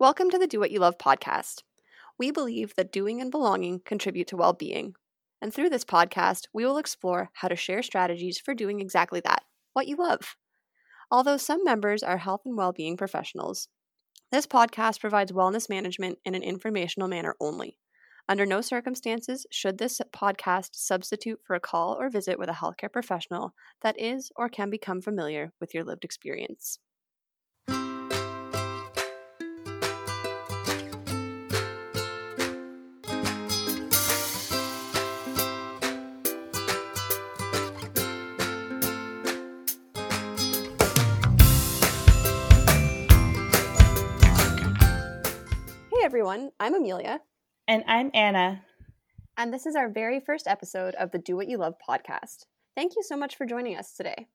[0.00, 1.62] Welcome to the Do What You Love podcast.
[2.18, 4.94] We believe that doing and belonging contribute to well being.
[5.42, 9.42] And through this podcast, we will explore how to share strategies for doing exactly that
[9.74, 10.36] what you love.
[11.10, 13.68] Although some members are health and well being professionals,
[14.32, 17.76] this podcast provides wellness management in an informational manner only.
[18.26, 22.90] Under no circumstances should this podcast substitute for a call or visit with a healthcare
[22.90, 26.78] professional that is or can become familiar with your lived experience.
[46.30, 47.20] Everyone, I'm Amelia,
[47.66, 48.62] And I'm Anna.
[49.36, 52.44] and this is our very first episode of the Do What You Love podcast.
[52.76, 54.28] Thank you so much for joining us today.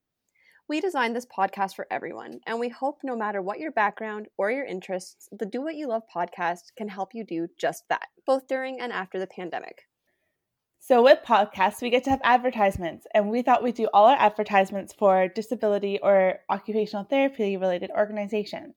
[0.67, 4.51] We designed this podcast for everyone, and we hope no matter what your background or
[4.51, 8.45] your interests, the Do What You Love podcast can help you do just that, both
[8.45, 9.83] during and after the pandemic.
[10.81, 14.17] So, with podcasts, we get to have advertisements, and we thought we'd do all our
[14.17, 18.75] advertisements for disability or occupational therapy related organizations.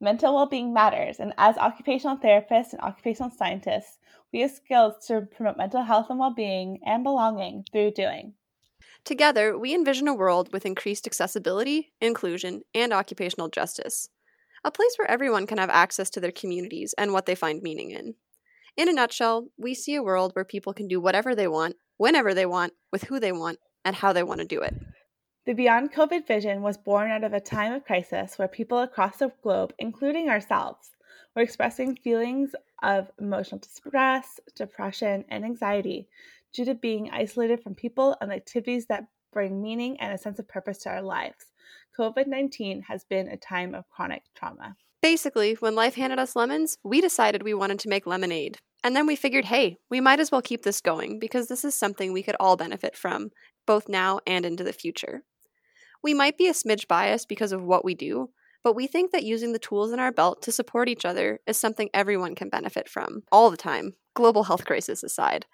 [0.00, 3.98] Mental well being matters, and as occupational therapists and occupational scientists,
[4.42, 8.34] have skills to promote mental health and well being and belonging through doing.
[9.04, 14.08] Together, we envision a world with increased accessibility, inclusion, and occupational justice.
[14.64, 17.92] A place where everyone can have access to their communities and what they find meaning
[17.92, 18.14] in.
[18.76, 22.34] In a nutshell, we see a world where people can do whatever they want, whenever
[22.34, 24.74] they want, with who they want, and how they want to do it.
[25.46, 29.18] The Beyond COVID vision was born out of a time of crisis where people across
[29.18, 30.90] the globe, including ourselves,
[31.36, 32.50] were expressing feelings
[32.82, 36.08] of emotional distress, depression, and anxiety
[36.52, 40.48] due to being isolated from people and activities that bring meaning and a sense of
[40.48, 41.46] purpose to our lives.
[41.98, 44.76] COVID 19 has been a time of chronic trauma.
[45.02, 48.58] Basically, when life handed us lemons, we decided we wanted to make lemonade.
[48.82, 51.74] And then we figured, hey, we might as well keep this going because this is
[51.74, 53.30] something we could all benefit from,
[53.66, 55.22] both now and into the future.
[56.02, 58.30] We might be a smidge biased because of what we do,
[58.66, 61.56] but we think that using the tools in our belt to support each other is
[61.56, 65.46] something everyone can benefit from, all the time, global health crisis aside.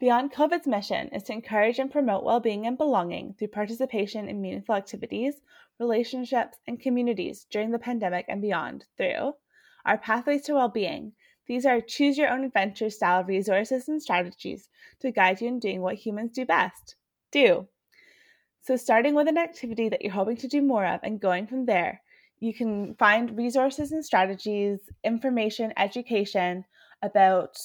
[0.00, 4.40] Beyond COVID's mission is to encourage and promote well being and belonging through participation in
[4.40, 5.34] meaningful activities,
[5.78, 9.34] relationships, and communities during the pandemic and beyond through
[9.86, 11.12] our pathways to well being.
[11.46, 15.80] These are choose your own adventure style resources and strategies to guide you in doing
[15.80, 16.96] what humans do best
[17.30, 17.68] do.
[18.62, 21.64] So, starting with an activity that you're hoping to do more of and going from
[21.66, 22.02] there,
[22.40, 26.64] you can find resources and strategies, information, education
[27.02, 27.58] about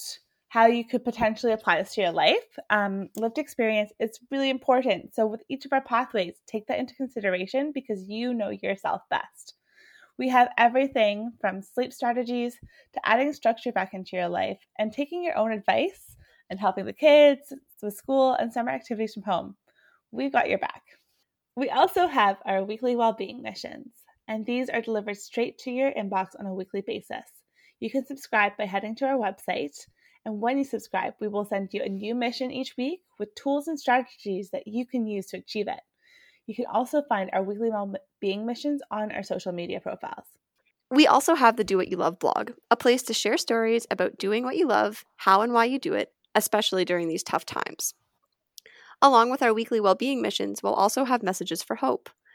[0.48, 2.58] how you could potentially apply this to your life.
[2.70, 5.14] Um, lived experience is really important.
[5.14, 9.54] So, with each of our pathways, take that into consideration because you know yourself best.
[10.16, 12.54] We have everything from sleep strategies
[12.92, 16.14] to adding structure back into your life and taking your own advice
[16.50, 19.56] and helping the kids with school and summer activities from home.
[20.12, 20.82] We've got your back.
[21.56, 23.92] We also have our weekly well-being missions,
[24.28, 27.24] and these are delivered straight to your inbox on a weekly basis.
[27.80, 29.76] You can subscribe by heading to our website
[30.24, 33.68] And when you subscribe, we will send you a new mission each week with tools
[33.68, 35.80] and strategies that you can use to achieve it.
[36.46, 40.26] You can also find our weekly well-being missions on our social media profiles.
[40.90, 44.18] We also have the Do What You Love blog, a place to share stories about
[44.18, 47.94] doing what you love, how and why you do it, especially during these tough times.
[49.02, 52.08] Along with our weekly well-being missions, we'll also have messages for hope.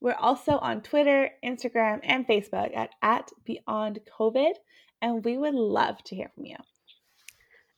[0.00, 4.52] We're also on Twitter, Instagram, and Facebook at, at Beyond COVID,
[5.02, 6.56] and we would love to hear from you.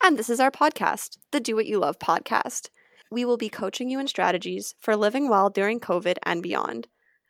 [0.03, 2.69] And this is our podcast, the Do What You Love podcast.
[3.11, 6.89] We will be coaching you in strategies for living well during COVID and beyond.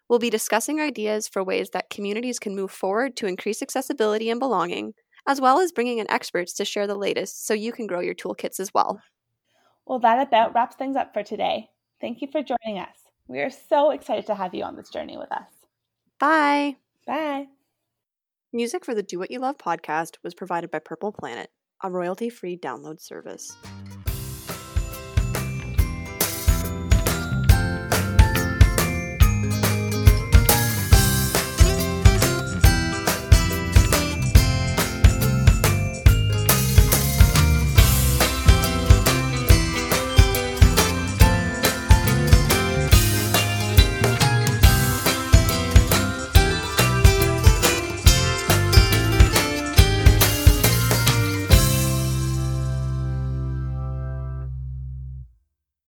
[0.08, 4.40] We'll be discussing ideas for ways that communities can move forward to increase accessibility and
[4.40, 4.94] belonging,
[5.26, 8.14] as well as bringing in experts to share the latest so you can grow your
[8.14, 9.00] toolkits as well.
[9.86, 11.70] Well, that about wraps things up for today.
[12.00, 13.09] Thank you for joining us.
[13.30, 15.46] We are so excited to have you on this journey with us.
[16.18, 16.78] Bye.
[17.06, 17.46] Bye.
[18.52, 21.48] Music for the Do What You Love podcast was provided by Purple Planet,
[21.80, 23.56] a royalty free download service.